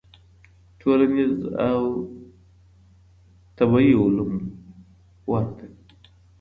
[0.79, 1.35] ټولنيز
[1.69, 1.81] او
[3.57, 4.33] طبيعي علوم
[5.31, 5.81] ورته دي.